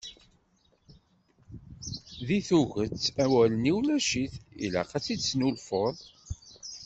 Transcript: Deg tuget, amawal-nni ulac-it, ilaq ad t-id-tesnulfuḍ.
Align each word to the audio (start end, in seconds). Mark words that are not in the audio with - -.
Deg 2.27 2.41
tuget, 2.47 3.05
amawal-nni 3.23 3.71
ulac-it, 3.77 4.33
ilaq 4.65 4.89
ad 4.97 5.03
t-id-tesnulfuḍ. 5.05 5.97